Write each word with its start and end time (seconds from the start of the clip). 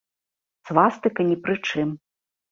Свастыка 0.69 1.21
ні 1.27 1.37
пры 1.43 1.55
чым. 1.67 1.93